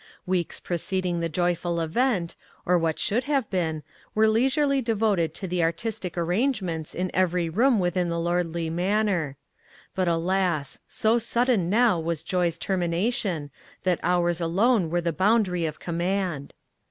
[0.25, 3.83] Weeks preceding the joyful event, or what should have been,
[4.15, 9.37] were leisurely devoted to the artistic arrangements in every room within the lordly manor.
[9.93, 10.79] But, alas!
[10.87, 13.51] so sudden now was joy's termination,
[13.83, 16.55] that hours alone were the boundary of command.